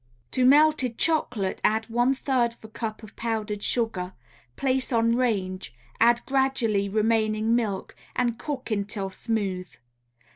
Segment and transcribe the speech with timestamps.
[0.31, 4.13] To melted chocolate add one third a cup of powdered sugar,
[4.55, 9.71] place on range, add gradually remaining milk, and cook until smooth.